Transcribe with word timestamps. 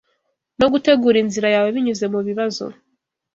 no 0.59 0.67
gutegura 0.73 1.17
inzira 1.23 1.47
yawe 1.55 1.69
Binyuze 1.75 2.05
mubibazo 2.13 2.65